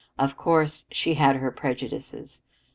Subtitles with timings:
[0.17, 2.41] Of course, she had her prejudices.